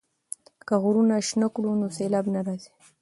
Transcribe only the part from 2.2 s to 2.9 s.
نه راځي.